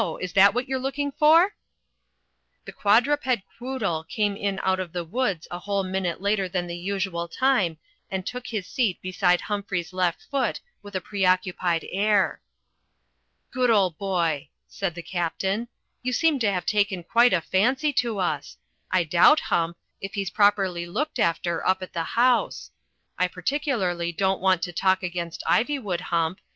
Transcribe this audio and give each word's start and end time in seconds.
Is 0.19 0.33
that 0.33 0.55
what 0.55 0.67
you 0.67 0.77
were 0.77 0.81
looking 0.81 1.11
for?" 1.11 1.53
The 2.65 2.71
quadruped 2.71 3.23
Quoodle 3.59 4.03
came 4.09 4.35
in 4.35 4.59
out 4.63 4.79
of 4.79 4.93
the 4.93 5.03
woods 5.03 5.47
a 5.51 5.59
whole 5.59 5.83
minute 5.83 6.19
later 6.19 6.49
than 6.49 6.65
the 6.65 6.75
usual 6.75 7.27
time 7.27 7.77
and 8.09 8.25
took 8.25 8.47
his 8.47 8.65
seat 8.65 8.99
beside 9.03 9.41
Humphrey's 9.41 9.93
left 9.93 10.23
foot 10.23 10.59
with 10.81 10.95
a 10.95 11.01
preoccupied 11.01 11.85
air. 11.91 12.41
*'Good 13.51 13.69
old 13.69 13.95
boy," 13.99 14.49
said 14.67 14.95
the 14.95 15.03
Captain. 15.03 15.67
You 16.01 16.13
seem 16.13 16.39
to 16.39 16.51
have 16.51 16.65
taken 16.65 17.03
quite 17.03 17.31
a 17.31 17.39
fancy 17.39 17.93
to 18.01 18.17
us. 18.17 18.57
I 18.89 19.03
doubt, 19.03 19.39
Hump, 19.39 19.77
if 20.01 20.15
he's 20.15 20.31
properly 20.31 20.87
looked 20.87 21.19
after 21.19 21.63
up 21.63 21.83
at 21.83 21.93
the 21.93 22.17
house. 22.17 22.71
I 23.19 23.27
particu 23.27 23.77
larly 23.77 24.17
don't 24.17 24.41
want 24.41 24.63
to 24.63 24.73
talk 24.73 25.03
against 25.03 25.43
Ivywood, 25.47 25.99
Hump. 26.01 26.39